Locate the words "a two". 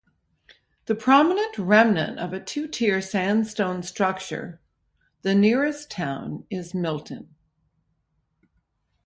2.33-2.67